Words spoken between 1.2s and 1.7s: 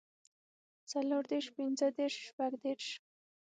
دېرش